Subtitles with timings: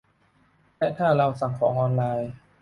[0.77, 2.31] และถ้าเราสั่งของออนไลน์